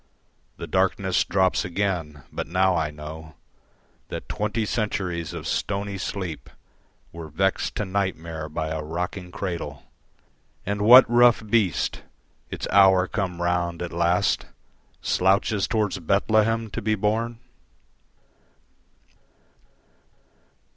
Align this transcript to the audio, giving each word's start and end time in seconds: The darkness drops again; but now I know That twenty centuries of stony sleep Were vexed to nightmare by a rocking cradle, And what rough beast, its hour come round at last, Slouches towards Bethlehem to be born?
The 0.57 0.65
darkness 0.65 1.23
drops 1.23 1.63
again; 1.63 2.23
but 2.33 2.47
now 2.47 2.75
I 2.75 2.89
know 2.89 3.35
That 4.07 4.27
twenty 4.27 4.65
centuries 4.65 5.31
of 5.31 5.45
stony 5.47 5.99
sleep 5.99 6.49
Were 7.11 7.27
vexed 7.27 7.75
to 7.75 7.85
nightmare 7.85 8.49
by 8.49 8.69
a 8.69 8.81
rocking 8.81 9.29
cradle, 9.31 9.83
And 10.65 10.81
what 10.81 11.07
rough 11.07 11.45
beast, 11.45 12.01
its 12.49 12.67
hour 12.71 13.07
come 13.07 13.43
round 13.43 13.83
at 13.83 13.93
last, 13.93 14.47
Slouches 15.03 15.67
towards 15.67 15.99
Bethlehem 15.99 16.71
to 16.71 16.81
be 16.81 16.95
born? 16.95 17.37